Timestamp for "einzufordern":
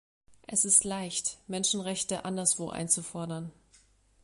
2.71-3.51